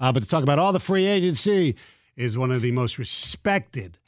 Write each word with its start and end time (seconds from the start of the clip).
Uh, 0.00 0.12
but 0.12 0.22
to 0.22 0.28
talk 0.28 0.42
about 0.42 0.58
all 0.58 0.72
the 0.72 0.80
free 0.80 1.06
agency 1.06 1.76
is 2.16 2.36
one 2.36 2.50
of 2.50 2.62
the 2.62 2.72
most 2.72 2.98
respected 2.98 3.98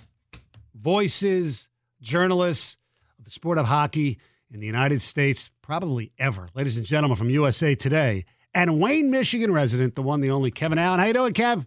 voices, 0.75 1.69
journalists 2.01 2.77
of 3.19 3.25
the 3.25 3.31
sport 3.31 3.59
of 3.59 3.67
hockey 3.67 4.19
in 4.51 4.61
the 4.61 4.67
United 4.67 5.03
States, 5.03 5.51
probably 5.63 6.13
ever. 6.19 6.49
Ladies 6.55 6.77
and 6.77 6.87
gentlemen 6.87 7.17
from 7.17 7.31
USA 7.31 7.75
Today 7.75 8.25
and 8.55 8.81
Wayne, 8.81 9.11
Michigan 9.11 9.53
resident, 9.53 9.95
the 9.95 10.03
one, 10.03 10.21
the 10.21 10.31
only 10.31 10.51
Kevin 10.51 10.79
Allen. 10.79 10.99
How 10.99 11.07
you 11.07 11.13
doing, 11.13 11.35
Kev? 11.35 11.67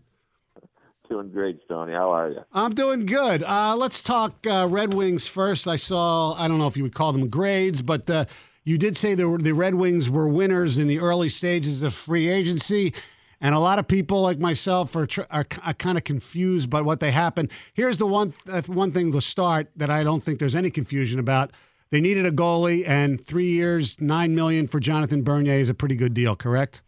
Doing 1.10 1.32
great, 1.32 1.60
Stoney. 1.66 1.94
How 1.94 2.12
are 2.12 2.30
you? 2.30 2.40
I'm 2.52 2.76
doing 2.76 3.06
good. 3.06 3.44
Uh, 3.44 3.76
let's 3.76 4.04
talk 4.04 4.46
uh, 4.46 4.68
Red 4.70 4.94
Wings 4.94 5.26
first. 5.26 5.68
I 5.68 5.76
saw, 5.76 6.34
I 6.34 6.48
don't 6.48 6.60
know 6.60 6.68
if 6.68 6.78
you 6.78 6.84
would 6.84 6.94
call 6.94 7.12
them 7.14 7.30
grades, 7.30 7.82
but 7.82 8.08
uh, 8.10 8.26
you 8.64 8.78
did 8.78 8.96
say 8.96 9.16
the, 9.16 9.38
the 9.42 9.54
Red 9.54 9.76
Wings 9.76 10.10
were 10.10 10.28
winners 10.28 10.78
in 10.78 10.88
the 10.88 11.00
early 11.00 11.30
stages 11.30 11.82
of 11.82 11.96
free 11.96 12.30
agency. 12.30 12.94
And 13.42 13.56
a 13.56 13.60
lot 13.60 13.80
of 13.80 13.88
people 13.88 14.22
like 14.22 14.40
myself 14.40 14.96
are, 14.96 15.08
are, 15.32 15.46
are 15.64 15.74
kind 15.74 15.98
of 15.98 16.04
confused 16.04 16.70
by 16.70 16.82
what 16.82 17.00
they 17.00 17.12
happened. 17.12 17.52
Here's 17.74 17.98
the 17.98 18.06
one, 18.06 18.34
th- 18.46 18.68
one 18.68 18.92
thing 18.92 19.12
to 19.14 19.22
start 19.22 19.70
that 19.78 19.90
I 19.90 20.04
don't 20.04 20.24
think 20.24 20.40
there's 20.40 20.56
any 20.56 20.70
confusion 20.70 21.20
about. 21.20 21.52
They 21.92 22.02
needed 22.02 22.26
a 22.26 22.32
goalie, 22.32 22.88
and 22.88 23.26
three 23.26 23.50
years, 23.50 24.00
nine 24.00 24.36
million 24.36 24.68
for 24.68 24.80
Jonathan 24.80 25.24
Bernier 25.24 25.54
is 25.54 25.70
a 25.70 25.74
pretty 25.74 25.96
good 25.96 26.14
deal, 26.14 26.36
correct? 26.36 26.82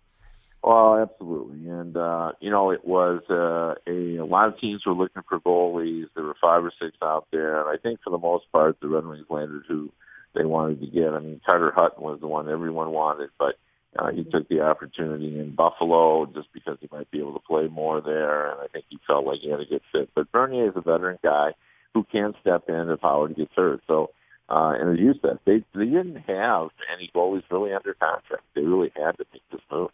Well, 0.64 0.98
absolutely, 0.98 1.68
and 1.68 1.98
uh, 1.98 2.34
you 2.40 2.52
know 2.52 2.70
it 2.70 2.86
was 2.86 3.24
uh, 3.32 3.74
a, 3.92 4.18
a 4.18 4.26
lot 4.26 4.48
of 4.48 4.60
teams 4.60 4.86
were 4.86 4.94
looking 4.94 5.24
for 5.28 5.40
goalies. 5.40 6.06
There 6.14 6.24
were 6.24 6.36
five 6.40 6.64
or 6.64 6.72
six 6.80 6.96
out 7.02 7.26
there, 7.32 7.60
and 7.60 7.68
I 7.68 7.82
think 7.82 8.02
for 8.04 8.12
the 8.12 8.20
most 8.20 8.46
part, 8.52 8.80
the 8.80 8.88
Red 8.88 9.08
Wings 9.08 9.26
landed 9.28 9.64
who 9.68 9.92
they 10.36 10.46
wanted 10.46 10.82
to 10.82 10.88
get. 10.88 11.14
I 11.14 11.20
mean, 11.20 11.42
Carter 11.44 11.72
Hutton 11.76 12.04
was 12.04 12.20
the 12.20 12.28
one 12.28 12.48
everyone 12.48 12.92
wanted, 12.92 13.32
but 13.40 13.56
uh, 13.98 14.12
he 14.12 14.24
took 14.24 14.48
the 14.48 14.62
opportunity 14.62 15.40
in 15.40 15.54
Buffalo 15.54 16.26
just 16.26 16.48
because 16.54 16.78
he 16.80 16.88
might 16.92 17.12
be 17.12 17.20
able 17.20 17.34
to 17.34 17.40
play 17.40 17.68
more 17.68 18.00
there, 18.00 18.52
and 18.52 18.62
I 18.62 18.68
think 18.68 18.86
he 18.90 19.00
felt 19.06 19.26
like 19.26 19.40
he 19.40 19.50
had 19.50 19.60
a 19.60 19.66
good 19.66 19.82
fit. 19.92 20.10
But 20.16 20.32
Bernier 20.32 20.70
is 20.70 20.76
a 20.76 20.82
veteran 20.82 21.20
guy 21.24 21.52
who 21.94 22.06
can 22.10 22.34
step 22.40 22.70
in 22.70 22.90
if 22.90 23.02
Howard 23.02 23.36
gets 23.36 23.52
hurt. 23.54 23.82
So, 23.88 24.12
uh, 24.50 24.76
and 24.80 24.94
as 24.94 25.00
you 25.00 25.14
said, 25.22 25.40
they 25.46 25.64
they 25.76 25.86
didn't 25.86 26.18
have 26.28 26.70
any 26.94 27.12
goalies 27.14 27.44
really 27.52 27.74
under 27.74 27.94
contract. 27.94 28.44
They 28.56 28.62
really 28.62 28.92
had 28.96 29.18
to 29.18 29.26
make 29.34 29.44
this 29.52 29.62
move. 29.70 29.90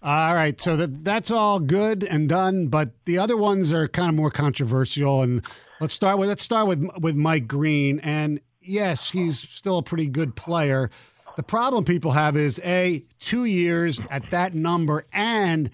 All 0.00 0.34
right, 0.34 0.58
so 0.60 0.76
that 0.76 1.04
that's 1.04 1.30
all 1.30 1.60
good 1.60 2.02
and 2.02 2.28
done, 2.28 2.68
but 2.68 2.92
the 3.04 3.18
other 3.18 3.36
ones 3.36 3.72
are 3.72 3.88
kind 3.88 4.08
of 4.08 4.14
more 4.14 4.30
controversial. 4.30 5.22
And 5.22 5.42
let's 5.80 5.92
start 5.92 6.18
with 6.18 6.28
let's 6.28 6.42
start 6.42 6.66
with 6.66 6.88
with 6.98 7.14
Mike 7.14 7.46
Green. 7.46 8.00
And 8.00 8.40
yes, 8.62 9.10
he's 9.10 9.38
still 9.38 9.78
a 9.78 9.82
pretty 9.82 10.06
good 10.06 10.34
player. 10.34 10.90
The 11.38 11.44
problem 11.44 11.84
people 11.84 12.10
have 12.10 12.36
is 12.36 12.60
a 12.64 13.04
two 13.20 13.44
years 13.44 14.00
at 14.10 14.28
that 14.30 14.54
number 14.56 15.04
and 15.12 15.70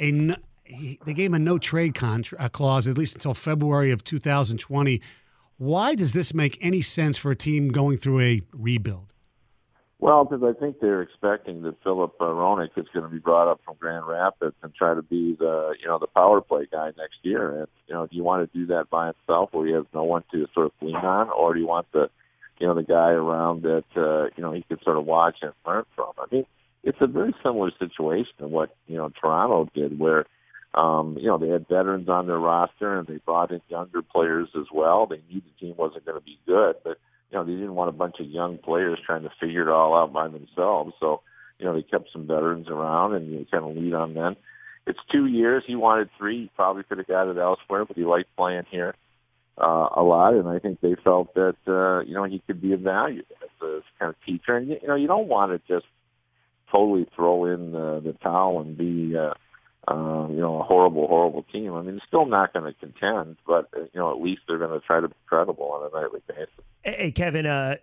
a 0.00 0.34
he, 0.64 0.98
they 1.04 1.12
gave 1.12 1.26
him 1.26 1.34
a 1.34 1.38
no 1.38 1.58
trade 1.58 1.94
contract 1.94 2.42
uh, 2.42 2.48
clause 2.48 2.88
at 2.88 2.96
least 2.96 3.16
until 3.16 3.34
February 3.34 3.90
of 3.90 4.02
2020. 4.02 5.02
Why 5.58 5.94
does 5.94 6.14
this 6.14 6.32
make 6.32 6.56
any 6.62 6.80
sense 6.80 7.18
for 7.18 7.30
a 7.30 7.36
team 7.36 7.68
going 7.68 7.98
through 7.98 8.20
a 8.20 8.42
rebuild? 8.54 9.12
Well, 9.98 10.24
because 10.24 10.42
I 10.42 10.58
think 10.58 10.80
they're 10.80 11.02
expecting 11.02 11.60
that 11.64 11.74
Filip 11.82 12.18
Hronek 12.18 12.70
is 12.78 12.86
going 12.94 13.04
to 13.04 13.12
be 13.12 13.18
brought 13.18 13.46
up 13.46 13.60
from 13.62 13.76
Grand 13.78 14.06
Rapids 14.06 14.56
and 14.62 14.74
try 14.74 14.94
to 14.94 15.02
be 15.02 15.36
the 15.38 15.74
you 15.82 15.86
know 15.86 15.98
the 15.98 16.06
power 16.06 16.40
play 16.40 16.66
guy 16.72 16.92
next 16.96 17.18
year. 17.20 17.60
And 17.60 17.68
you 17.88 17.94
know, 17.94 18.06
do 18.06 18.16
you 18.16 18.24
want 18.24 18.50
to 18.50 18.58
do 18.58 18.68
that 18.68 18.88
by 18.88 19.08
himself, 19.08 19.50
where 19.52 19.66
he 19.66 19.74
has 19.74 19.84
no 19.92 20.04
one 20.04 20.24
to 20.32 20.46
sort 20.54 20.64
of 20.64 20.72
lean 20.80 20.96
on, 20.96 21.28
or 21.28 21.52
do 21.52 21.60
you 21.60 21.66
want 21.66 21.88
the 21.92 22.08
you 22.58 22.66
know 22.66 22.74
the 22.74 22.82
guy 22.82 23.10
around 23.10 23.62
that 23.62 23.84
uh, 23.96 24.24
you 24.36 24.42
know 24.42 24.52
he 24.52 24.62
could 24.62 24.82
sort 24.82 24.96
of 24.96 25.06
watch 25.06 25.38
and 25.42 25.52
learn 25.66 25.84
from? 25.94 26.12
I 26.18 26.26
mean, 26.30 26.46
it's 26.82 26.98
a 27.00 27.06
very 27.06 27.34
similar 27.42 27.70
situation 27.78 28.32
to 28.38 28.48
what 28.48 28.74
you 28.86 28.96
know 28.96 29.10
Toronto 29.20 29.68
did, 29.74 29.98
where 29.98 30.26
um, 30.74 31.16
you 31.18 31.26
know 31.26 31.38
they 31.38 31.48
had 31.48 31.68
veterans 31.68 32.08
on 32.08 32.26
their 32.26 32.38
roster 32.38 32.98
and 32.98 33.06
they 33.06 33.18
brought 33.18 33.50
in 33.50 33.60
younger 33.68 34.02
players 34.02 34.48
as 34.56 34.66
well. 34.72 35.06
They 35.06 35.20
knew 35.30 35.40
the 35.40 35.66
team 35.66 35.74
wasn't 35.76 36.04
going 36.04 36.18
to 36.18 36.24
be 36.24 36.38
good, 36.46 36.76
but 36.84 36.98
you 37.34 37.40
know, 37.40 37.44
they 37.44 37.52
didn't 37.52 37.74
want 37.74 37.88
a 37.88 37.92
bunch 37.92 38.20
of 38.20 38.26
young 38.26 38.58
players 38.58 39.00
trying 39.04 39.24
to 39.24 39.30
figure 39.40 39.62
it 39.62 39.68
all 39.68 39.96
out 39.96 40.12
by 40.12 40.28
themselves. 40.28 40.92
So, 41.00 41.22
you 41.58 41.64
know, 41.64 41.74
they 41.74 41.82
kept 41.82 42.12
some 42.12 42.28
veterans 42.28 42.68
around 42.68 43.14
and 43.14 43.28
you 43.28 43.44
kind 43.50 43.64
of 43.64 43.76
lead 43.76 43.92
on 43.92 44.14
them. 44.14 44.36
It's 44.86 45.00
two 45.10 45.26
years. 45.26 45.64
He 45.66 45.74
wanted 45.74 46.10
three. 46.16 46.42
He 46.42 46.50
probably 46.54 46.84
could 46.84 46.98
have 46.98 47.08
got 47.08 47.28
it 47.28 47.36
elsewhere, 47.36 47.86
but 47.86 47.96
he 47.96 48.04
liked 48.04 48.34
playing 48.36 48.66
here 48.70 48.94
uh, 49.58 49.88
a 49.96 50.02
lot. 50.02 50.34
And 50.34 50.48
I 50.48 50.58
think 50.58 50.80
they 50.80 50.96
felt 51.02 51.34
that, 51.34 51.56
uh, 51.66 52.00
you 52.00 52.14
know, 52.14 52.24
he 52.24 52.40
could 52.46 52.60
be 52.60 52.72
of 52.72 52.80
value 52.80 53.22
as 53.42 53.48
a 53.62 53.80
kind 53.98 54.10
of 54.10 54.16
teacher. 54.24 54.56
And, 54.56 54.68
you 54.68 54.86
know, 54.86 54.94
you 54.94 55.06
don't 55.06 55.28
want 55.28 55.52
to 55.52 55.72
just 55.72 55.86
totally 56.70 57.06
throw 57.14 57.46
in 57.46 57.72
the, 57.72 58.16
towel 58.22 58.60
and 58.60 58.76
be, 58.76 59.16
uh, 59.16 59.34
um, 59.86 60.32
you 60.32 60.40
know, 60.40 60.60
a 60.60 60.62
horrible, 60.62 61.06
horrible 61.06 61.44
team. 61.52 61.74
I 61.74 61.82
mean, 61.82 62.00
still 62.06 62.26
not 62.26 62.52
going 62.52 62.72
to 62.72 62.78
contend, 62.78 63.36
but 63.46 63.68
uh, 63.76 63.80
you 63.80 64.00
know, 64.00 64.10
at 64.10 64.20
least 64.20 64.42
they're 64.48 64.58
going 64.58 64.78
to 64.78 64.84
try 64.84 65.00
to 65.00 65.08
be 65.08 65.14
credible 65.26 65.70
on 65.72 65.90
a 65.92 66.00
nightly 66.00 66.20
basis. 66.26 66.48
Hey, 66.82 67.12
Kevin, 67.12 67.46
uh, 67.46 67.76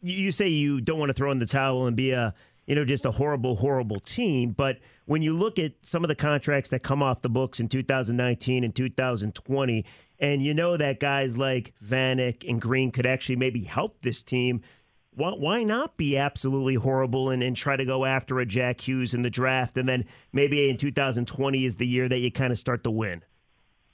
you 0.00 0.30
say 0.30 0.48
you 0.48 0.80
don't 0.80 0.98
want 0.98 1.10
to 1.10 1.14
throw 1.14 1.32
in 1.32 1.38
the 1.38 1.46
towel 1.46 1.86
and 1.86 1.96
be 1.96 2.12
a, 2.12 2.34
you 2.68 2.74
know, 2.74 2.84
just 2.84 3.06
a 3.06 3.10
horrible, 3.10 3.56
horrible 3.56 3.98
team. 3.98 4.50
But 4.50 4.78
when 5.06 5.22
you 5.22 5.32
look 5.32 5.58
at 5.58 5.72
some 5.82 6.04
of 6.04 6.08
the 6.08 6.14
contracts 6.14 6.68
that 6.70 6.82
come 6.82 7.02
off 7.02 7.22
the 7.22 7.30
books 7.30 7.60
in 7.60 7.68
2019 7.68 8.62
and 8.62 8.74
2020, 8.74 9.84
and 10.20 10.42
you 10.42 10.52
know 10.52 10.76
that 10.76 11.00
guys 11.00 11.38
like 11.38 11.72
Vanek 11.84 12.48
and 12.48 12.60
Green 12.60 12.92
could 12.92 13.06
actually 13.06 13.36
maybe 13.36 13.62
help 13.64 14.02
this 14.02 14.22
team 14.22 14.60
why 15.18 15.64
not 15.64 15.96
be 15.96 16.16
absolutely 16.16 16.76
horrible 16.76 17.30
and, 17.30 17.42
and 17.42 17.56
try 17.56 17.74
to 17.74 17.84
go 17.84 18.04
after 18.04 18.38
a 18.38 18.46
Jack 18.46 18.86
Hughes 18.86 19.14
in 19.14 19.22
the 19.22 19.30
draft, 19.30 19.76
and 19.76 19.88
then 19.88 20.04
maybe 20.32 20.70
in 20.70 20.76
2020 20.76 21.64
is 21.64 21.74
the 21.74 21.86
year 21.86 22.08
that 22.08 22.18
you 22.18 22.30
kind 22.30 22.52
of 22.52 22.58
start 22.58 22.84
to 22.84 22.90
win? 22.92 23.24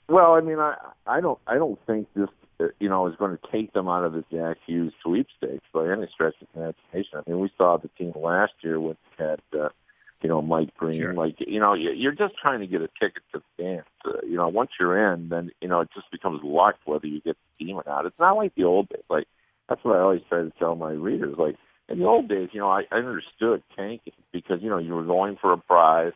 Well, 0.07 0.33
I 0.33 0.41
mean, 0.41 0.59
I 0.59 0.75
I 1.07 1.21
don't 1.21 1.39
I 1.47 1.55
don't 1.55 1.79
think 1.87 2.07
this 2.13 2.29
you 2.79 2.89
know 2.89 3.07
is 3.07 3.15
going 3.15 3.37
to 3.37 3.51
take 3.51 3.73
them 3.73 3.87
out 3.87 4.05
of 4.05 4.13
the 4.13 4.23
Jack 4.31 4.57
Hughes 4.65 4.93
sweepstakes 5.03 5.65
by 5.73 5.91
any 5.91 6.07
stretch 6.13 6.35
of 6.41 6.47
imagination. 6.55 7.19
I 7.19 7.29
mean, 7.29 7.39
we 7.39 7.51
saw 7.57 7.77
the 7.77 7.89
team 7.97 8.13
last 8.15 8.53
year 8.61 8.79
with 8.79 8.97
had 9.17 9.41
uh, 9.57 9.69
you 10.21 10.29
know 10.29 10.41
Mike 10.41 10.75
Green. 10.75 10.99
Sure. 10.99 11.13
Like 11.13 11.35
you 11.39 11.59
know, 11.59 11.73
you're 11.73 12.13
just 12.13 12.35
trying 12.37 12.61
to 12.61 12.67
get 12.67 12.81
a 12.81 12.89
ticket 12.99 13.23
to 13.33 13.41
the 13.57 13.63
dance. 13.63 13.87
Uh, 14.05 14.25
you 14.25 14.37
know, 14.37 14.47
once 14.47 14.71
you're 14.79 15.13
in, 15.13 15.29
then 15.29 15.51
you 15.61 15.67
know 15.67 15.81
it 15.81 15.89
just 15.93 16.09
becomes 16.11 16.41
luck 16.43 16.75
whether 16.85 17.07
you 17.07 17.21
get 17.21 17.37
the 17.59 17.65
team 17.65 17.75
or 17.75 17.83
not. 17.85 18.05
It's 18.05 18.19
not 18.19 18.37
like 18.37 18.55
the 18.55 18.63
old 18.63 18.89
days. 18.89 19.03
Like 19.09 19.27
that's 19.67 19.83
what 19.83 19.97
I 19.97 20.01
always 20.01 20.21
try 20.29 20.41
to 20.41 20.51
tell 20.57 20.75
my 20.75 20.91
readers. 20.91 21.37
Like 21.37 21.57
in 21.89 21.99
the 21.99 22.05
old 22.05 22.27
days, 22.27 22.49
you 22.53 22.59
know, 22.59 22.69
I, 22.69 22.83
I 22.91 22.97
understood 22.97 23.63
tanking 23.75 24.13
because 24.31 24.61
you 24.61 24.69
know 24.69 24.77
you 24.77 24.93
were 24.93 25.03
going 25.03 25.37
for 25.39 25.53
a 25.53 25.57
prize. 25.57 26.13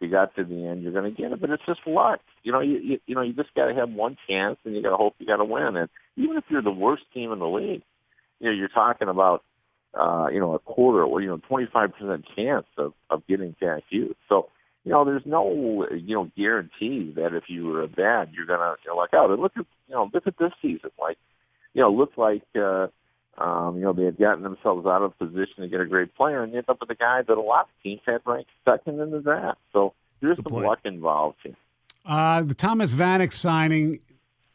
You 0.00 0.08
got 0.08 0.34
to 0.36 0.44
the 0.44 0.66
end, 0.66 0.82
you're 0.82 0.92
going 0.92 1.14
to 1.14 1.22
get 1.22 1.32
it, 1.32 1.40
but 1.40 1.50
it's 1.50 1.64
just 1.66 1.86
luck. 1.86 2.20
You 2.42 2.52
know, 2.52 2.60
you 2.60 2.78
you, 2.78 3.00
you 3.06 3.14
know, 3.14 3.20
you 3.20 3.34
just 3.34 3.54
got 3.54 3.66
to 3.66 3.74
have 3.74 3.90
one 3.90 4.16
chance, 4.28 4.56
and 4.64 4.74
you 4.74 4.82
got 4.82 4.90
to 4.90 4.96
hope 4.96 5.14
you 5.18 5.26
got 5.26 5.36
to 5.36 5.44
win. 5.44 5.76
And 5.76 5.88
even 6.16 6.36
if 6.36 6.44
you're 6.48 6.62
the 6.62 6.70
worst 6.70 7.02
team 7.12 7.32
in 7.32 7.38
the 7.38 7.48
league, 7.48 7.82
you 8.38 8.46
know, 8.46 8.52
you're 8.52 8.68
talking 8.68 9.08
about 9.08 9.44
uh, 9.94 10.28
you 10.32 10.40
know 10.40 10.54
a 10.54 10.58
quarter 10.58 11.04
or 11.04 11.20
you 11.20 11.28
know 11.28 11.40
25 11.48 11.92
percent 11.94 12.26
chance 12.34 12.66
of 12.78 12.94
of 13.10 13.26
getting 13.26 13.54
Jack 13.60 13.82
Hughes. 13.90 14.16
So 14.28 14.48
you 14.84 14.92
know, 14.92 15.04
there's 15.04 15.26
no 15.26 15.86
you 15.90 16.14
know 16.14 16.30
guarantee 16.36 17.12
that 17.16 17.34
if 17.34 17.44
you 17.48 17.66
were 17.66 17.86
bad, 17.86 18.30
you're 18.32 18.46
gonna 18.46 18.76
you 18.84 18.90
know, 18.90 18.96
luck 18.96 19.12
out. 19.12 19.30
And 19.30 19.40
look 19.40 19.52
at 19.56 19.66
you 19.88 19.94
know 19.94 20.10
look 20.12 20.26
at 20.26 20.38
this 20.38 20.52
season. 20.62 20.90
Like 20.98 21.18
you 21.74 21.82
know, 21.82 21.90
looked 21.90 22.16
like 22.16 22.44
uh, 22.56 22.88
um, 23.38 23.76
you 23.76 23.82
know 23.82 23.92
they 23.92 24.04
had 24.04 24.18
gotten 24.18 24.42
themselves 24.42 24.86
out 24.86 25.02
of 25.02 25.18
position 25.18 25.62
to 25.62 25.68
get 25.68 25.80
a 25.80 25.86
great 25.86 26.14
player, 26.14 26.42
and 26.42 26.52
you 26.52 26.58
end 26.58 26.68
up 26.68 26.80
with 26.80 26.90
a 26.90 26.94
guy 26.94 27.22
that 27.22 27.36
a 27.36 27.40
lot 27.40 27.62
of 27.62 27.82
teams 27.82 28.00
had 28.06 28.20
ranked 28.24 28.50
second 28.64 29.00
in 29.00 29.10
the 29.10 29.20
draft. 29.20 29.58
So 29.72 29.94
there's 30.20 30.36
Good 30.36 30.44
some 30.44 30.52
point. 30.52 30.66
luck 30.66 30.80
involved 30.84 31.38
here. 31.42 31.56
Uh, 32.04 32.42
the 32.42 32.54
Thomas 32.54 32.94
Vanek 32.94 33.32
signing, 33.32 34.00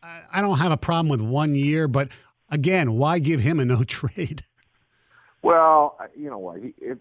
I, 0.04 0.22
I 0.34 0.42
don't 0.42 0.58
have 0.58 0.72
a 0.72 0.78
problem 0.78 1.10
with 1.10 1.22
one 1.22 1.56
year, 1.56 1.88
but 1.88 2.10
again, 2.50 2.94
why 2.94 3.20
give 3.20 3.40
him 3.40 3.60
a 3.60 3.66
no 3.66 3.84
trade? 3.88 4.44
Well, 5.42 5.98
you 6.18 6.30
know 6.30 6.40
what? 6.40 6.60
He, 6.60 6.74
it, 6.80 7.00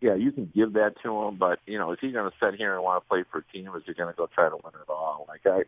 yeah, 0.00 0.14
you 0.14 0.32
can 0.32 0.50
give 0.54 0.72
that 0.72 0.94
to 1.02 1.14
him, 1.24 1.36
but 1.36 1.58
you 1.66 1.78
know, 1.78 1.92
is 1.92 1.98
he 2.00 2.12
going 2.12 2.30
to 2.30 2.36
sit 2.42 2.54
here 2.54 2.74
and 2.74 2.82
want 2.82 3.04
to 3.04 3.08
play 3.08 3.24
for 3.30 3.38
a 3.38 3.52
team? 3.52 3.68
Or 3.68 3.76
is 3.76 3.84
he 3.86 3.92
going 3.92 4.10
to 4.10 4.16
go 4.16 4.26
try 4.26 4.48
to 4.48 4.56
win 4.56 4.72
it 4.74 4.88
all? 4.90 5.26
Like 5.28 5.42
I, 5.44 5.64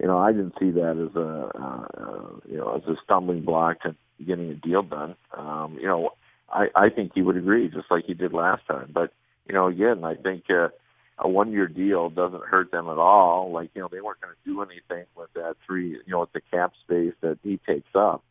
you 0.00 0.06
know, 0.06 0.16
I 0.16 0.32
didn't 0.32 0.54
see 0.58 0.70
that 0.70 0.92
as 0.92 1.14
a 1.14 1.50
uh, 1.54 1.86
uh, 2.02 2.40
you 2.50 2.56
know 2.56 2.74
as 2.76 2.84
a 2.88 2.96
stumbling 3.04 3.42
block 3.42 3.82
to 3.82 3.94
getting 4.24 4.50
a 4.50 4.54
deal 4.54 4.82
done. 4.82 5.16
Um, 5.36 5.78
you 5.80 5.86
know, 5.86 6.10
I, 6.48 6.66
I 6.74 6.88
think 6.88 7.12
he 7.14 7.22
would 7.22 7.36
agree, 7.36 7.68
just 7.68 7.90
like 7.90 8.04
he 8.04 8.14
did 8.14 8.32
last 8.32 8.66
time. 8.66 8.90
But 8.92 9.12
you 9.48 9.54
know, 9.54 9.66
again, 9.66 10.04
I 10.04 10.14
think 10.14 10.44
uh, 10.50 10.68
a 11.18 11.28
one-year 11.28 11.68
deal 11.68 12.10
doesn't 12.10 12.44
hurt 12.44 12.70
them 12.70 12.88
at 12.88 12.98
all. 12.98 13.50
Like 13.52 13.70
you 13.74 13.82
know, 13.82 13.88
they 13.90 14.00
weren't 14.00 14.20
going 14.20 14.34
to 14.34 14.50
do 14.50 14.62
anything 14.62 15.06
with 15.16 15.32
that 15.34 15.56
three, 15.66 15.90
you 15.90 16.02
know, 16.08 16.20
with 16.20 16.32
the 16.32 16.40
cap 16.50 16.72
space 16.84 17.14
that 17.20 17.38
he 17.42 17.58
takes 17.66 17.94
up. 17.94 18.22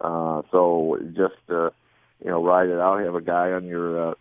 Uh, 0.00 0.42
so 0.50 0.98
just 1.14 1.34
uh, 1.48 1.70
you 2.22 2.30
know, 2.30 2.44
ride 2.44 2.68
it 2.68 2.78
out. 2.78 3.00
Have 3.00 3.14
a 3.14 3.20
guy 3.20 3.52
on 3.52 3.64
your 3.64 4.10
uh, 4.10 4.14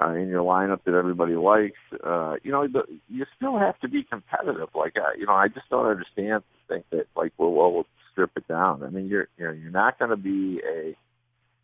uh, 0.00 0.12
in 0.12 0.28
your 0.28 0.42
lineup 0.42 0.84
that 0.84 0.94
everybody 0.94 1.34
likes. 1.34 1.78
Uh, 2.04 2.36
you 2.42 2.52
know, 2.52 2.66
the, 2.68 2.82
you 3.08 3.24
still 3.36 3.58
have 3.58 3.78
to 3.80 3.88
be 3.88 4.02
competitive. 4.02 4.68
Like, 4.74 4.96
uh, 4.96 5.12
you 5.18 5.26
know, 5.26 5.32
I 5.32 5.48
just 5.48 5.68
don't 5.70 5.86
understand 5.86 6.42
think 6.68 6.84
that 6.90 7.06
like, 7.16 7.32
well, 7.38 7.52
we'll 7.52 7.86
strip 8.16 8.30
it 8.36 8.48
down. 8.48 8.82
I 8.82 8.88
mean, 8.88 9.06
you're 9.06 9.28
you 9.36 9.46
know, 9.46 9.52
you're 9.52 9.70
not 9.70 9.98
going 9.98 10.10
to 10.10 10.16
be 10.16 10.60
a 10.66 10.96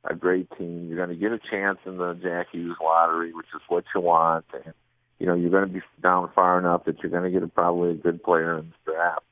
a 0.05 0.15
great 0.15 0.51
team. 0.59 0.89
You're 0.89 0.99
going 1.05 1.09
to 1.09 1.17
get 1.17 1.33
a 1.33 1.39
chance 1.39 1.79
in 1.87 1.97
the 1.97 2.15
Jack 2.15 2.49
Hughes 2.53 2.77
lottery, 2.83 3.33
which 3.33 3.47
is 3.55 3.63
what 3.69 3.85
you 3.95 4.03
want. 4.03 4.45
And 4.53 4.75
you 5.19 5.27
know, 5.27 5.35
you're 5.35 5.51
going 5.51 5.67
to 5.67 5.73
be 5.73 5.81
down 6.03 6.31
far 6.35 6.59
enough 6.59 6.85
that 6.85 6.99
you're 7.03 7.11
going 7.11 7.25
to 7.25 7.31
get 7.31 7.43
a, 7.43 7.49
probably 7.49 7.93
a 7.93 7.95
good 7.95 8.23
player 8.23 8.59
in 8.59 8.73
the 8.85 8.93
draft. 8.93 9.25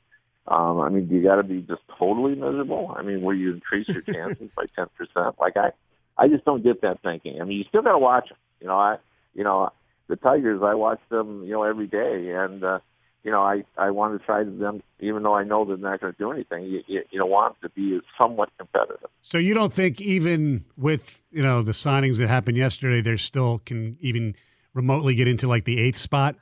Um, 0.46 0.80
I 0.80 0.88
mean, 0.88 1.08
you 1.10 1.22
got 1.22 1.36
to 1.36 1.42
be 1.42 1.60
just 1.60 1.82
totally 1.98 2.34
miserable? 2.34 2.94
I 2.96 3.02
mean, 3.02 3.20
where 3.20 3.34
you 3.34 3.52
increase 3.52 3.88
your 3.88 4.02
chances 4.02 4.48
by 4.56 4.64
ten 4.74 4.86
percent? 4.96 5.36
Like 5.38 5.56
I, 5.56 5.72
I 6.16 6.28
just 6.28 6.44
don't 6.44 6.64
get 6.64 6.80
that 6.82 7.02
thinking. 7.02 7.40
I 7.40 7.44
mean, 7.44 7.58
you 7.58 7.64
still 7.68 7.82
got 7.82 7.92
to 7.92 7.98
watch 7.98 8.28
them. 8.30 8.38
You 8.60 8.68
know, 8.68 8.78
I, 8.78 8.96
you 9.34 9.44
know, 9.44 9.70
the 10.08 10.16
Tigers, 10.16 10.60
I 10.62 10.74
watch 10.74 11.00
them, 11.08 11.44
you 11.44 11.52
know, 11.52 11.62
every 11.62 11.86
day, 11.86 12.30
and 12.34 12.64
uh, 12.64 12.78
you 13.22 13.30
know, 13.30 13.42
I 13.42 13.64
I 13.76 13.90
want 13.90 14.18
to 14.18 14.24
try 14.24 14.44
to 14.44 14.50
them, 14.50 14.82
even 15.00 15.22
though 15.22 15.34
I 15.34 15.44
know 15.44 15.64
they're 15.64 15.76
not 15.76 16.00
going 16.00 16.12
to 16.12 16.18
do 16.18 16.32
anything. 16.32 16.64
You, 16.64 16.82
you, 16.86 17.02
you 17.10 17.18
know, 17.18 17.26
want 17.26 17.60
them 17.60 17.70
to 17.70 17.74
be 17.74 18.00
somewhat 18.16 18.50
competitive. 18.58 19.10
So 19.22 19.38
you 19.38 19.54
don't 19.54 19.72
think 19.72 20.00
even 20.00 20.64
with 20.76 21.18
you 21.30 21.42
know 21.42 21.62
the 21.62 21.72
signings 21.72 22.18
that 22.18 22.28
happened 22.28 22.56
yesterday, 22.56 23.00
they 23.00 23.16
still 23.16 23.60
can 23.64 23.98
even 24.00 24.34
remotely 24.74 25.14
get 25.14 25.28
into 25.28 25.46
like 25.46 25.64
the 25.64 25.80
eighth 25.80 25.98
spot? 25.98 26.36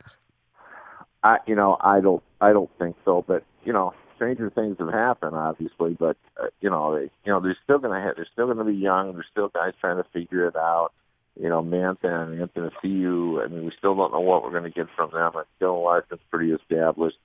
I, 1.23 1.39
you 1.47 1.55
know, 1.55 1.77
I 1.81 2.01
don't, 2.01 2.23
I 2.41 2.53
don't 2.53 2.71
think 2.79 2.97
so. 3.05 3.25
But 3.27 3.45
you 3.65 3.73
know, 3.73 3.93
stranger 4.17 4.51
things 4.51 4.77
have 4.79 4.93
happened, 4.93 5.37
obviously. 5.37 5.97
But 5.99 6.17
uh, 6.43 6.49
you 6.61 6.71
know, 6.71 6.97
they, 6.97 7.11
you 7.25 7.33
know, 7.33 7.41
they're 7.41 7.57
still 7.65 7.79
going 7.79 7.99
to 7.99 8.07
have, 8.07 8.17
they're 8.17 8.29
still 8.33 8.47
going 8.47 8.59
to 8.59 8.65
be 8.65 8.75
young. 8.75 9.13
There's 9.15 9.27
still 9.31 9.49
guys 9.49 9.73
trying 9.81 9.97
to 9.97 10.09
figure 10.13 10.47
it 10.47 10.57
out. 10.57 10.93
You 11.41 11.49
know, 11.49 11.63
Mantha 11.63 12.05
and 12.05 12.41
Anthony 12.41 12.71
CU. 12.83 13.41
I 13.45 13.49
mean, 13.49 13.65
we 13.65 13.73
still 13.79 13.95
don't 13.95 14.13
know 14.13 14.21
what 14.21 14.43
we're 14.43 14.51
going 14.51 14.65
to 14.65 14.71
get 14.71 14.89
from 14.97 15.11
them. 15.13 15.33
I 15.35 15.43
still, 15.57 15.83
Larkin's 15.83 16.21
pretty 16.31 16.53
established. 16.53 17.17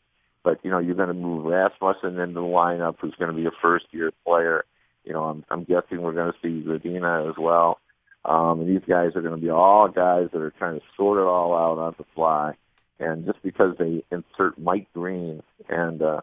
But 0.44 0.60
you 0.64 0.72
know, 0.72 0.80
you're 0.80 0.96
going 0.96 1.08
to 1.08 1.14
move 1.14 1.46
Rasmussen 1.46 2.20
into 2.20 2.36
the 2.36 2.42
lineup, 2.42 2.98
who's 3.00 3.16
going 3.18 3.32
to 3.32 3.38
be 3.38 3.46
a 3.46 3.52
first-year 3.62 4.12
player. 4.26 4.66
You 5.04 5.14
know, 5.14 5.24
I'm, 5.24 5.46
I'm 5.50 5.64
guessing 5.64 6.02
we're 6.02 6.14
going 6.14 6.32
to 6.32 6.40
see 6.42 6.68
Zadina 6.68 7.30
as 7.30 7.36
well. 7.38 7.80
Um, 8.26 8.62
and 8.62 8.70
these 8.70 8.88
guys 8.88 9.16
are 9.16 9.22
going 9.22 9.36
to 9.36 9.42
be 9.42 9.50
all 9.50 9.88
guys 9.88 10.30
that 10.32 10.42
are 10.42 10.54
trying 10.58 10.80
to 10.80 10.86
sort 10.96 11.18
it 11.18 11.24
all 11.24 11.56
out 11.56 11.78
on 11.78 11.96
the 11.98 12.06
fly. 12.16 12.54
And 13.00 13.26
just 13.26 13.42
because 13.42 13.76
they 13.78 14.04
insert 14.12 14.58
Mike 14.58 14.88
Green 14.94 15.42
and 15.68 16.02
uh, 16.02 16.22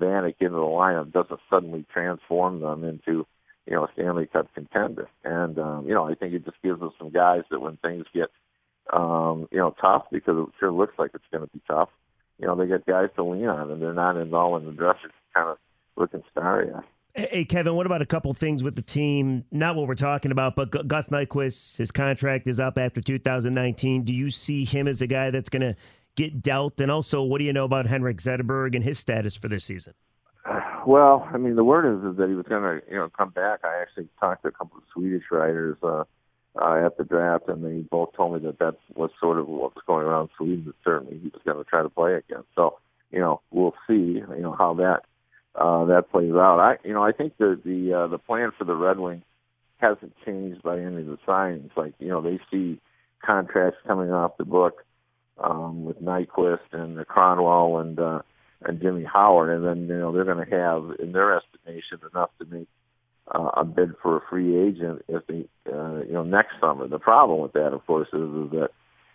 Vanek 0.00 0.34
into 0.40 0.56
the 0.56 0.62
lineup 0.62 1.12
doesn't 1.12 1.40
suddenly 1.48 1.86
transform 1.92 2.60
them 2.60 2.84
into, 2.84 3.26
you 3.68 3.76
know, 3.76 3.84
a 3.84 3.88
Stanley 3.92 4.26
Cup 4.26 4.52
contender. 4.54 5.08
And 5.24 5.58
um, 5.58 5.86
you 5.86 5.94
know, 5.94 6.04
I 6.04 6.14
think 6.14 6.32
it 6.32 6.44
just 6.44 6.60
gives 6.62 6.80
us 6.82 6.92
some 6.98 7.10
guys 7.10 7.42
that 7.50 7.60
when 7.60 7.76
things 7.76 8.06
get, 8.14 8.28
um, 8.92 9.46
you 9.52 9.58
know, 9.58 9.74
tough 9.80 10.04
because 10.10 10.36
it 10.38 10.54
sure 10.58 10.72
looks 10.72 10.94
like 10.98 11.10
it's 11.14 11.24
going 11.30 11.46
to 11.46 11.52
be 11.52 11.60
tough. 11.68 11.90
You 12.38 12.46
know, 12.46 12.56
they 12.56 12.66
get 12.66 12.86
guys 12.86 13.10
to 13.16 13.24
lean 13.24 13.46
on, 13.46 13.70
and 13.70 13.82
they're 13.82 13.92
not 13.92 14.16
involved 14.16 14.64
in 14.64 14.70
the 14.70 14.76
dressers 14.76 15.12
kind 15.34 15.50
of 15.50 15.58
looking 15.96 16.22
starry. 16.30 16.70
Hey, 17.14 17.44
Kevin, 17.44 17.74
what 17.74 17.84
about 17.84 18.00
a 18.00 18.06
couple 18.06 18.32
things 18.32 18.62
with 18.62 18.76
the 18.76 18.82
team? 18.82 19.44
Not 19.50 19.74
what 19.74 19.88
we're 19.88 19.96
talking 19.96 20.30
about, 20.30 20.54
but 20.54 20.70
Gus 20.86 21.08
Nyquist, 21.08 21.76
his 21.76 21.90
contract 21.90 22.46
is 22.46 22.60
up 22.60 22.78
after 22.78 23.00
2019. 23.00 24.04
Do 24.04 24.14
you 24.14 24.30
see 24.30 24.64
him 24.64 24.86
as 24.86 25.02
a 25.02 25.06
guy 25.06 25.30
that's 25.30 25.48
going 25.48 25.62
to 25.62 25.74
get 26.14 26.40
dealt? 26.42 26.80
And 26.80 26.92
also, 26.92 27.22
what 27.22 27.38
do 27.38 27.44
you 27.44 27.52
know 27.52 27.64
about 27.64 27.86
Henrik 27.86 28.18
Zetterberg 28.18 28.76
and 28.76 28.84
his 28.84 29.00
status 29.00 29.34
for 29.34 29.48
this 29.48 29.64
season? 29.64 29.94
Well, 30.88 31.28
I 31.30 31.36
mean, 31.36 31.54
the 31.54 31.64
word 31.64 31.84
is, 31.84 32.12
is 32.12 32.16
that 32.16 32.30
he 32.30 32.34
was 32.34 32.46
going 32.48 32.62
to, 32.62 32.80
you 32.90 32.96
know, 32.96 33.10
come 33.10 33.28
back. 33.28 33.60
I 33.62 33.82
actually 33.82 34.08
talked 34.18 34.44
to 34.44 34.48
a 34.48 34.52
couple 34.52 34.78
of 34.78 34.84
Swedish 34.90 35.24
writers 35.30 35.76
uh, 35.82 36.04
uh, 36.58 36.86
at 36.86 36.96
the 36.96 37.04
draft, 37.04 37.46
and 37.48 37.62
they 37.62 37.86
both 37.90 38.14
told 38.16 38.32
me 38.32 38.48
that 38.48 38.58
that 38.60 38.76
was 38.94 39.10
sort 39.20 39.38
of 39.38 39.46
what 39.48 39.74
was 39.74 39.84
going 39.86 40.06
around 40.06 40.30
Sweden. 40.38 40.64
That 40.64 40.76
certainly 40.82 41.18
he 41.18 41.28
was 41.28 41.42
going 41.44 41.58
to 41.58 41.64
try 41.64 41.82
to 41.82 41.90
play 41.90 42.14
again. 42.14 42.42
So, 42.56 42.78
you 43.10 43.18
know, 43.18 43.42
we'll 43.50 43.74
see, 43.86 44.22
you 44.22 44.40
know, 44.40 44.56
how 44.58 44.72
that 44.76 45.02
uh, 45.54 45.84
that 45.84 46.10
plays 46.10 46.32
out. 46.32 46.58
I, 46.58 46.78
you 46.88 46.94
know, 46.94 47.04
I 47.04 47.12
think 47.12 47.36
the 47.36 47.60
the 47.62 47.92
uh, 47.92 48.06
the 48.06 48.16
plan 48.16 48.52
for 48.56 48.64
the 48.64 48.74
Red 48.74 48.98
Wings 48.98 49.24
hasn't 49.76 50.14
changed 50.24 50.62
by 50.62 50.78
any 50.78 51.02
of 51.02 51.06
the 51.06 51.18
signings. 51.28 51.76
Like, 51.76 51.92
you 51.98 52.08
know, 52.08 52.22
they 52.22 52.40
see 52.50 52.80
contracts 53.22 53.78
coming 53.86 54.10
off 54.10 54.38
the 54.38 54.46
book 54.46 54.86
um, 55.36 55.84
with 55.84 56.02
Nyquist 56.02 56.72
and 56.72 56.96
the 56.96 57.04
Kronwall 57.04 57.78
and 57.78 58.00
uh, 58.00 58.22
and 58.62 58.80
Jimmy 58.80 59.04
Howard, 59.04 59.50
and 59.50 59.66
then 59.66 59.88
you 59.88 60.00
know 60.00 60.12
they're 60.12 60.24
going 60.24 60.44
to 60.44 60.56
have, 60.56 60.98
in 60.98 61.12
their 61.12 61.36
estimation, 61.36 62.00
enough 62.12 62.30
to 62.38 62.46
make 62.46 62.68
uh, 63.32 63.50
a 63.56 63.64
bid 63.64 63.92
for 64.02 64.16
a 64.16 64.22
free 64.28 64.56
agent 64.56 65.02
if 65.08 65.26
they, 65.26 65.46
uh, 65.72 66.00
you 66.00 66.12
know, 66.12 66.24
next 66.24 66.54
summer. 66.60 66.88
The 66.88 66.98
problem 66.98 67.40
with 67.40 67.52
that, 67.52 67.72
of 67.72 67.86
course, 67.86 68.08
is, 68.08 68.20
is 68.20 68.50
that 68.52 68.68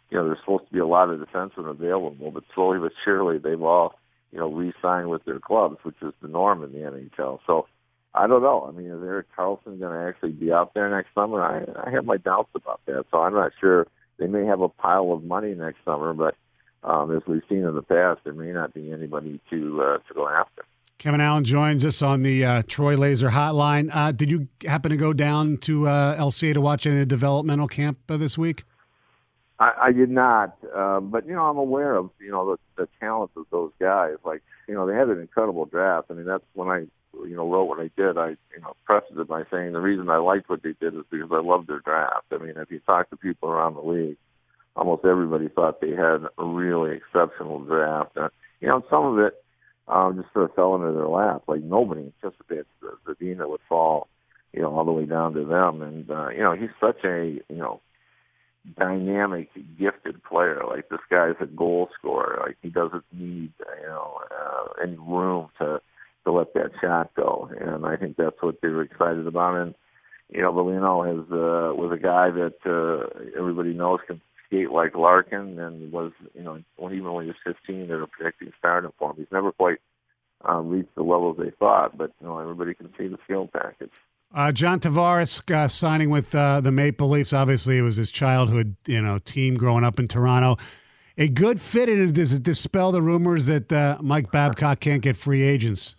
you 0.10 0.18
know 0.18 0.26
there's 0.26 0.40
supposed 0.40 0.68
to 0.68 0.74
be 0.74 0.80
a 0.80 0.88
lot 0.88 1.10
of 1.10 1.20
defensemen 1.20 1.70
available, 1.70 2.32
but 2.32 2.44
slowly 2.56 2.80
but 2.80 2.94
surely 3.04 3.38
they've 3.38 3.62
all 3.62 3.96
you 4.34 4.40
know, 4.40 4.52
re-sign 4.52 5.10
with 5.10 5.24
their 5.26 5.40
clubs, 5.40 5.78
which 5.84 5.96
is 6.02 6.12
the 6.22 6.28
norm 6.28 6.64
in 6.64 6.72
the 6.72 6.80
NHL. 6.80 7.40
So 7.46 7.68
I 8.16 8.26
don't 8.26 8.42
know. 8.42 8.68
I 8.68 8.72
mean, 8.76 8.88
is 8.88 9.04
Erik 9.04 9.28
Karlsson 9.38 9.80
going 9.80 9.94
to 9.94 10.08
actually 10.10 10.32
be 10.32 10.52
out 10.52 10.74
there 10.74 10.90
next 10.90 11.14
summer? 11.14 11.44
I, 11.44 11.88
I 11.88 11.92
have 11.92 12.06
my 12.06 12.18
doubts 12.18 12.50
about 12.56 12.82
that. 12.88 13.06
So 13.12 13.20
I'm 13.20 13.34
not 13.34 13.52
sure. 13.62 13.86
They 14.18 14.26
may 14.26 14.46
have 14.46 14.62
a 14.62 14.70
pile 14.70 15.12
of 15.12 15.24
money 15.24 15.54
next 15.54 15.86
summer, 15.86 16.14
but 16.14 16.36
um, 16.84 17.16
as 17.16 17.22
we've 17.28 17.42
seen 17.50 17.64
in 17.64 17.76
the 17.76 17.82
past, 17.82 18.22
there 18.24 18.34
may 18.34 18.52
not 18.52 18.74
be 18.74 18.92
anybody 18.92 19.40
to 19.50 19.82
uh, 19.82 19.98
to 20.08 20.14
go 20.14 20.28
after. 20.28 20.64
Kevin 20.98 21.22
Allen 21.22 21.44
joins 21.44 21.84
us 21.84 22.02
on 22.02 22.24
the 22.24 22.46
uh, 22.46 22.64
Troy 22.68 22.96
Laser 22.96 23.30
Hotline. 23.30 23.90
Uh, 23.94 24.12
did 24.12 24.32
you 24.32 24.48
happen 24.66 24.90
to 24.90 24.98
go 24.98 25.12
down 25.12 25.58
to 25.58 25.88
uh, 25.88 26.18
LCA 26.18 26.54
to 26.54 26.62
watch 26.62 26.86
any 26.86 26.96
of 26.96 27.00
the 27.00 27.06
developmental 27.06 27.68
camp 27.68 27.98
uh, 28.10 28.16
this 28.16 28.38
week? 28.38 28.64
I, 29.60 29.72
I 29.82 29.92
did 29.92 30.10
not, 30.10 30.58
uh, 30.76 31.00
but 31.00 31.28
you 31.28 31.34
know 31.34 31.46
I'm 31.46 31.58
aware 31.58 31.96
of 31.96 32.10
you 32.20 32.32
know 32.32 32.52
the, 32.52 32.84
the 32.84 32.90
talents 33.00 33.34
of 33.38 33.46
those 33.52 33.72
guys. 33.80 34.16
Like 34.24 34.44
you 34.68 34.74
know 34.74 34.86
they 34.88 34.96
had 34.96 35.10
an 35.10 35.20
incredible 35.20 35.66
draft. 35.66 36.08
I 36.10 36.14
mean 36.14 36.26
that's 36.26 36.44
when 36.54 36.70
I 36.70 36.86
you 37.26 37.36
know 37.36 37.50
wrote 37.50 37.66
what 37.66 37.80
I 37.80 37.90
did. 37.96 38.18
I 38.18 38.30
you 38.30 38.62
know 38.62 38.76
prefaced 38.86 39.18
it 39.18 39.28
by 39.28 39.44
saying 39.52 39.74
the 39.74 39.82
reason 39.82 40.10
I 40.10 40.18
liked 40.18 40.50
what 40.50 40.64
they 40.64 40.74
did 40.80 40.96
is 40.96 41.04
because 41.10 41.30
I 41.32 41.40
loved 41.40 41.68
their 41.68 41.80
draft. 41.80 42.26
I 42.32 42.38
mean 42.38 42.54
if 42.58 42.72
you 42.72 42.80
talk 42.80 43.10
to 43.10 43.18
people 43.18 43.50
around 43.50 43.76
the 43.76 43.82
league, 43.82 44.18
almost 44.76 45.06
everybody 45.06 45.50
thought 45.50 45.82
they 45.82 45.92
had 45.92 46.26
a 46.38 46.46
really 46.46 46.98
exceptional 46.98 47.60
draft. 47.60 48.18
Uh, 48.18 48.30
you 48.60 48.68
know 48.68 48.84
some 48.90 49.06
of 49.06 49.20
it 49.20 49.34
um, 49.88 50.18
just 50.22 50.34
sort 50.34 50.50
of 50.50 50.56
fell 50.56 50.76
into 50.76 50.92
their 50.94 51.08
lap. 51.08 51.44
Like 51.48 51.64
nobody 51.64 52.12
anticipated 52.24 52.66
that 52.82 53.20
Zadina 53.20 53.50
would 53.50 53.62
fall 53.68 54.08
you 54.54 54.62
know 54.62 54.74
all 54.76 54.86
the 54.86 54.92
way 54.92 55.06
down 55.06 55.34
to 55.34 55.46
them. 55.46 55.82
And 55.82 56.10
uh, 56.10 56.30
you 56.30 56.42
know 56.42 56.54
he's 56.54 56.70
such 56.80 57.04
a 57.04 57.40
you 57.50 57.58
know 57.58 57.82
dynamic, 58.78 59.50
gifted 59.78 60.24
player. 60.24 60.62
Like 60.68 60.90
this 60.90 61.00
guy's 61.10 61.36
a 61.42 61.46
goal 61.46 61.90
scorer. 61.98 62.42
Like 62.46 62.58
he 62.62 62.70
doesn't 62.70 63.04
need 63.12 63.52
you 63.60 63.88
know 63.88 64.20
uh, 64.32 64.82
any 64.82 64.98
room 64.98 65.50
to 65.60 65.82
to 66.24 66.32
let 66.32 66.54
that 66.54 66.72
shot 66.82 67.12
go. 67.16 67.50
And 67.60 67.86
I 67.86 67.98
think 67.98 68.16
that's 68.18 68.42
what 68.42 68.62
they 68.62 68.70
were 68.70 68.84
excited 68.84 69.28
about. 69.28 69.56
And 69.56 69.76
you 70.30 70.42
know, 70.42 70.54
Veleno 70.54 71.06
has 71.06 71.32
uh, 71.32 71.76
was 71.76 71.92
a 71.94 72.02
guy 72.02 72.30
that 72.32 72.56
uh, 72.66 73.38
everybody 73.38 73.74
knows 73.74 74.00
can 74.08 74.22
skate 74.54 74.72
like 74.72 74.96
Larkin, 74.96 75.60
and 75.60 75.92
was 75.92 76.12
you 76.34 76.44
know 76.44 76.60
when 76.78 76.94
even 76.94 77.12
when 77.12 77.26
he 77.26 77.32
was 77.32 77.56
15, 77.66 77.88
they 77.88 77.96
were 77.96 78.08
predicting 78.08 78.52
starting 78.58 78.92
for 78.98 79.12
him. 79.12 79.18
He's 79.18 79.28
never 79.32 79.52
quite 79.52 79.80
uh, 80.48 80.60
reached 80.60 80.96
the 80.96 81.04
levels 81.04 81.38
they 81.38 81.52
thought, 81.52 81.98
but 81.98 82.12
you 82.22 82.28
know 82.28 82.40
everybody 82.40 82.74
can 82.74 82.90
see 82.98 83.08
the 83.08 83.18
skill 83.24 83.50
package. 83.52 83.92
Uh, 84.34 84.52
John 84.52 84.80
Tavares 84.80 85.50
uh, 85.52 85.68
signing 85.68 86.10
with 86.10 86.34
uh, 86.34 86.60
the 86.60 86.72
Maple 86.72 87.10
Leafs. 87.10 87.34
Obviously, 87.34 87.78
it 87.78 87.84
was 87.84 87.98
his 87.98 88.10
childhood, 88.10 88.76
you 88.88 89.00
know, 89.00 89.20
team 89.20 89.56
growing 89.56 89.84
up 89.84 90.00
in 90.00 90.08
Toronto. 90.08 90.58
A 91.20 91.28
good 91.28 91.62
fit, 91.62 91.88
and 91.88 92.14
does 92.16 92.34
it 92.34 92.42
dispel 92.42 92.92
the 92.92 93.02
rumors 93.02 93.46
that 93.46 93.72
uh, 93.72 93.98
Mike 94.02 94.32
Babcock 94.32 94.80
can't 94.80 95.04
get 95.04 95.16
free 95.16 95.44
agents? 95.44 95.96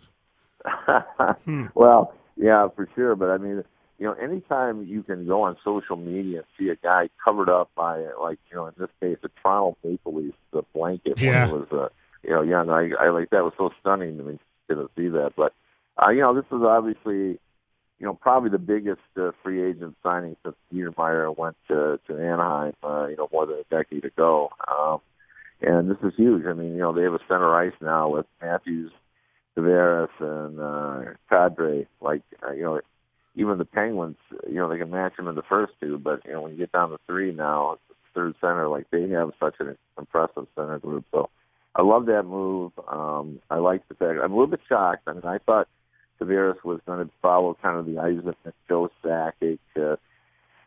hmm. 1.45 1.67
Well, 1.75 2.13
yeah, 2.35 2.67
for 2.75 2.89
sure. 2.93 3.15
But 3.15 3.29
I 3.29 3.37
mean, 3.37 3.63
you 3.97 4.05
know, 4.05 4.13
anytime 4.13 4.85
you 4.85 5.03
can 5.03 5.25
go 5.25 5.43
on 5.43 5.57
social 5.63 5.95
media 5.95 6.39
and 6.39 6.47
see 6.57 6.69
a 6.69 6.75
guy 6.75 7.09
covered 7.23 7.49
up 7.49 7.69
by, 7.75 7.99
like, 8.21 8.39
you 8.49 8.57
know, 8.57 8.67
in 8.67 8.73
this 8.77 8.89
case, 8.99 9.17
the 9.21 9.29
Toronto 9.41 9.77
Maple 9.83 10.15
Leafs, 10.15 10.37
the 10.51 10.63
blanket 10.73 11.19
yeah. 11.19 11.45
when 11.45 11.47
he 11.47 11.53
was, 11.53 11.67
uh, 11.71 11.89
you 12.23 12.31
know, 12.31 12.41
young. 12.41 12.69
I, 12.69 12.91
I 12.99 13.09
like 13.09 13.29
that 13.29 13.43
was 13.43 13.53
so 13.57 13.71
stunning 13.79 14.17
to 14.17 14.23
me 14.23 14.39
to 14.69 14.89
see 14.97 15.07
that. 15.09 15.33
But, 15.37 15.53
uh, 15.97 16.09
you 16.09 16.21
know, 16.21 16.33
this 16.33 16.45
is 16.51 16.61
obviously 16.61 17.39
you 17.99 18.05
know, 18.05 18.13
probably 18.13 18.49
the 18.49 18.57
biggest 18.57 19.01
uh, 19.17 19.31
free 19.41 19.63
agent 19.63 19.95
signing 20.03 20.35
since 20.43 20.55
Niedermayer 20.73 21.35
went 21.35 21.55
to, 21.69 21.99
to 22.07 22.13
Anaheim, 22.13 22.73
uh, 22.83 23.07
you 23.07 23.15
know, 23.15 23.29
more 23.31 23.45
than 23.45 23.57
a 23.57 23.75
decade 23.75 24.05
ago. 24.05 24.49
Um, 24.67 24.99
and 25.61 25.89
this 25.89 25.97
is 26.03 26.13
huge. 26.17 26.45
I 26.45 26.53
mean, 26.53 26.73
you 26.73 26.79
know, 26.79 26.93
they 26.93 27.03
have 27.03 27.13
a 27.13 27.19
center 27.27 27.55
ice 27.55 27.73
now 27.81 28.09
with 28.09 28.25
Matthews, 28.41 28.91
Tavares, 29.57 30.09
and 30.19 30.59
uh, 30.59 31.13
Kadri. 31.31 31.87
Like, 32.01 32.21
uh, 32.45 32.51
you 32.51 32.63
know, 32.63 32.81
even 33.35 33.57
the 33.57 33.65
Penguins, 33.65 34.17
you 34.47 34.55
know, 34.55 34.69
they 34.69 34.77
can 34.77 34.89
match 34.89 35.15
them 35.17 35.27
in 35.27 35.35
the 35.35 35.43
first 35.43 35.73
two, 35.79 35.97
but 35.97 36.25
you 36.25 36.33
know, 36.33 36.41
when 36.41 36.51
you 36.53 36.57
get 36.57 36.71
down 36.71 36.89
to 36.89 36.97
three 37.05 37.33
now, 37.33 37.77
third 38.13 38.35
center, 38.39 38.67
like 38.67 38.89
they 38.91 39.09
have 39.09 39.31
such 39.39 39.55
an 39.59 39.77
impressive 39.97 40.47
center 40.55 40.79
group. 40.79 41.05
So, 41.11 41.29
I 41.75 41.81
love 41.81 42.05
that 42.05 42.23
move. 42.23 42.71
Um, 42.87 43.41
I 43.49 43.57
like 43.57 43.85
the 43.89 43.95
fact. 43.95 44.19
I'm 44.23 44.31
a 44.31 44.35
little 44.35 44.47
bit 44.47 44.61
shocked. 44.67 45.03
I 45.07 45.13
mean, 45.13 45.25
I 45.25 45.39
thought 45.39 45.67
Tavares 46.21 46.63
was 46.63 46.79
going 46.85 47.05
to 47.05 47.11
follow 47.21 47.57
kind 47.61 47.77
of 47.77 47.85
the 47.85 47.99
Isaac 47.99 48.37
Joe 48.69 48.89
Sakic, 49.03 49.59
uh, 49.75 49.97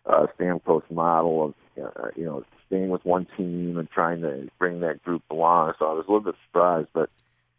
uh, 0.05 0.27
Stamkos 0.39 0.83
model 0.91 1.47
of, 1.47 1.55
uh, 1.83 2.09
you 2.15 2.25
know, 2.25 2.45
staying 2.67 2.91
with 2.91 3.05
one 3.07 3.27
team 3.39 3.79
and 3.79 3.91
trying 3.91 4.21
to 4.21 4.49
bring 4.59 4.81
that 4.81 5.03
group 5.03 5.23
along. 5.31 5.73
So 5.79 5.87
I 5.87 5.95
was 5.95 6.05
a 6.07 6.13
little 6.13 6.25
bit 6.25 6.35
surprised, 6.47 6.89
but, 6.93 7.09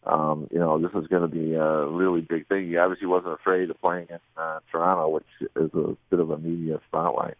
um, 0.05 0.47
you 0.51 0.59
know, 0.59 0.79
this 0.79 0.91
is 1.01 1.07
going 1.07 1.21
to 1.21 1.27
be 1.27 1.53
a 1.55 1.85
really 1.87 2.21
big 2.21 2.47
thing. 2.47 2.67
He 2.67 2.77
obviously 2.77 3.07
wasn't 3.07 3.33
afraid 3.33 3.69
of 3.69 3.79
playing 3.81 4.07
in 4.09 4.19
uh, 4.37 4.59
Toronto, 4.71 5.09
which 5.09 5.25
is 5.41 5.69
a 5.73 5.95
bit 6.09 6.19
of 6.19 6.29
a 6.31 6.37
media 6.37 6.79
spotlight. 6.87 7.35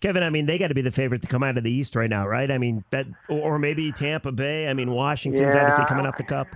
Kevin, 0.00 0.22
I 0.22 0.30
mean, 0.30 0.46
they 0.46 0.58
got 0.58 0.68
to 0.68 0.74
be 0.74 0.82
the 0.82 0.92
favorite 0.92 1.22
to 1.22 1.28
come 1.28 1.42
out 1.42 1.56
of 1.56 1.64
the 1.64 1.70
East 1.70 1.96
right 1.96 2.10
now, 2.10 2.26
right? 2.26 2.50
I 2.50 2.58
mean, 2.58 2.84
that, 2.90 3.06
or, 3.28 3.58
maybe 3.58 3.92
Tampa 3.92 4.30
Bay. 4.30 4.68
I 4.68 4.74
mean, 4.74 4.90
Washington's 4.90 5.54
Yeah. 5.54 5.60
obviously 5.62 5.86
coming 5.86 6.06
off 6.06 6.16
the 6.16 6.24
cup. 6.24 6.54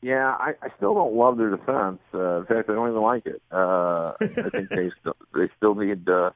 Yeah, 0.00 0.28
I, 0.38 0.54
I 0.62 0.68
still 0.76 0.94
don't 0.94 1.14
love 1.14 1.38
their 1.38 1.50
defense. 1.50 1.98
Uh, 2.14 2.40
in 2.40 2.46
fact, 2.46 2.70
I 2.70 2.74
don't 2.74 2.90
even 2.90 3.02
like 3.02 3.26
it. 3.26 3.42
Uh, 3.50 4.12
I 4.20 4.48
think 4.50 4.68
they 4.68 4.90
still 5.00 5.16
they 5.34 5.48
still 5.56 5.74
need 5.74 6.08
uh, 6.08 6.30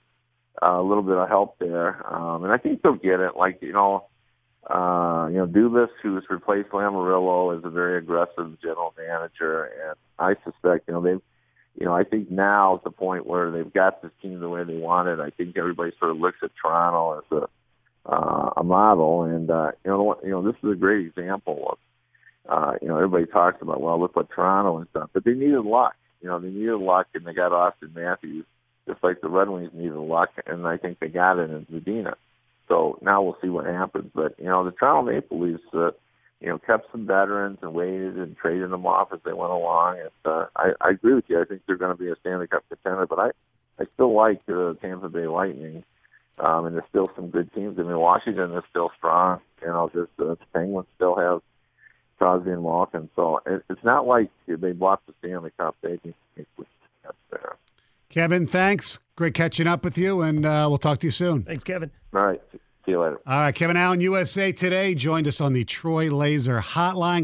a 0.61 0.83
little 0.83 1.05
bit 1.05 1.17
of 1.17 1.29
help 1.29 1.59
there, 1.61 2.05
um, 2.13 2.43
and 2.43 2.53
I 2.53 2.57
think 2.59 2.83
they'll 2.83 2.95
get 2.95 3.21
it. 3.21 3.37
Like 3.37 3.59
you 3.63 3.73
know, 3.73 4.07
uh, 4.69 5.29
you 5.31 5.39
know, 5.39 5.47
Dubas, 5.47 5.89
who's 6.03 6.25
replaced 6.31 6.71
Lamoriello, 6.71 7.59
is 7.59 7.65
a 7.65 7.71
very 7.71 7.99
aggressive 7.99 8.61
general 8.61 8.95
manager, 8.97 9.65
and 9.65 9.97
I 10.19 10.35
suspect 10.45 10.89
you 10.89 10.95
know 10.95 11.03
they've. 11.03 11.23
You 11.75 11.87
know, 11.87 11.95
I 11.95 12.05
think 12.05 12.31
now 12.31 12.77
is 12.77 12.83
the 12.85 12.91
point 12.91 13.27
where 13.27 13.51
they've 13.51 13.73
got 13.73 14.03
this 14.03 14.11
team 14.21 14.41
the 14.41 14.49
way 14.51 14.63
they 14.63 14.77
want 14.77 15.09
it. 15.09 15.21
I 15.21 15.31
think 15.31 15.57
everybody 15.57 15.91
sort 15.99 16.11
of 16.11 16.19
looks 16.19 16.37
at 16.43 16.51
Toronto 16.61 17.19
as 17.19 17.49
a 18.07 18.13
uh, 18.13 18.51
a 18.59 18.63
model, 18.63 19.23
and 19.23 19.51
uh, 19.51 19.71
you 19.83 19.91
know, 19.91 20.21
you 20.23 20.31
know, 20.31 20.43
this 20.43 20.57
is 20.63 20.71
a 20.71 20.77
great 20.77 21.07
example 21.07 21.71
of 21.71 21.79
uh, 22.49 22.73
you 22.83 22.89
know, 22.89 22.97
everybody 22.97 23.27
talks 23.27 23.63
about, 23.63 23.81
well, 23.81 24.01
look 24.01 24.17
what 24.17 24.31
Toronto 24.31 24.79
and 24.79 24.89
stuff, 24.91 25.11
but 25.13 25.25
they 25.25 25.33
needed 25.33 25.65
luck. 25.65 25.95
You 26.21 26.29
know, 26.29 26.39
they 26.41 26.49
needed 26.49 26.77
luck, 26.77 27.07
and 27.15 27.25
they 27.25 27.33
got 27.33 27.53
Auston 27.53 27.95
Matthews, 27.95 28.45
just 28.89 29.03
like 29.03 29.21
the 29.21 29.29
Red 29.29 29.49
Wings 29.49 29.71
needed 29.73 29.95
luck, 29.95 30.31
and 30.47 30.67
I 30.67 30.77
think 30.77 30.99
they 30.99 31.09
got 31.09 31.39
it 31.39 31.51
in 31.51 31.67
Zadina. 31.67 32.15
So 32.69 32.99
now 33.03 33.23
we'll 33.23 33.39
see 33.43 33.49
what 33.49 33.67
happens. 33.67 34.11
But 34.15 34.35
you 34.39 34.47
know, 34.47 34.65
the 34.65 34.73
Toronto 34.73 35.11
Maple 35.11 35.41
Leafs, 35.41 35.63
uh, 35.75 35.91
you 36.41 36.49
know, 36.49 36.59
kept 36.59 36.91
some 36.91 37.07
veterans 37.07 37.59
and 37.63 37.75
waited 37.75 38.17
and 38.17 38.37
traded 38.37 38.71
them 38.71 38.87
off 38.87 39.13
as 39.13 39.21
they 39.25 39.33
went 39.33 39.53
along. 39.53 40.01
And 40.01 40.11
uh, 40.25 40.47
I, 40.57 40.73
I 40.81 40.91
agree 40.91 41.15
with 41.15 41.25
you. 41.29 41.41
I 41.41 41.45
think 41.45 41.63
they're 41.67 41.77
going 41.77 41.97
to 41.97 42.03
be 42.03 42.11
a 42.11 42.17
Stanley 42.21 42.47
Cup 42.47 42.65
contender, 42.69 43.07
but 43.07 43.19
I, 43.19 43.31
I 43.81 43.87
still 43.95 44.15
like 44.15 44.41
uh, 44.49 44.75
Tampa 44.75 45.09
Bay 45.09 45.27
Lightning. 45.27 45.85
Um, 46.39 46.67
and 46.67 46.75
there's 46.75 46.89
still 46.89 47.11
some 47.15 47.29
good 47.29 47.53
teams. 47.53 47.79
I 47.79 47.83
mean, 47.83 47.99
Washington 47.99 48.53
is 48.57 48.65
still 48.71 48.91
strong. 48.97 49.41
You 49.61 49.69
know, 49.69 49.91
just 49.93 50.11
uh, 50.19 50.35
the 50.35 50.39
Penguins 50.53 50.89
still 50.97 51.15
have 51.17 51.41
Crosby 52.19 52.51
and 52.51 52.63
Malkin. 52.63 53.11
So 53.15 53.41
it, 53.45 53.63
it's 53.69 53.85
not 53.85 54.07
like 54.07 54.31
they 54.49 54.73
bought 54.73 55.05
the 55.07 55.15
Stanley 55.21 55.51
Cup. 55.59 55.77
They 55.83 55.99
can 55.99 56.15
that's 57.05 57.17
there. 57.31 57.57
Kevin, 58.13 58.47
thanks. 58.47 59.01
Great 59.17 59.33
catching 59.33 59.67
up 59.67 59.85
with 59.85 59.97
you, 59.97 60.21
and 60.21 60.45
uh, 60.45 60.67
we'll 60.69 60.79
talk 60.79 61.01
to 61.01 61.07
you 61.07 61.11
soon. 61.11 61.45
Thanks, 61.45 61.65
Kevin. 61.65 61.91
All 62.15 62.23
right. 62.23 62.41
See 62.53 62.93
you 62.93 63.01
later. 63.01 63.21
All 63.27 63.39
right, 63.39 63.55
Kevin 63.55 63.77
Allen, 63.77 64.01
USA 64.01 64.53
Today, 64.53 64.95
joined 64.95 65.29
us 65.29 65.41
on 65.41 65.53
the 65.53 65.65
Troy 65.65 66.11
Laser 66.11 66.61
Hotline. 66.61 67.21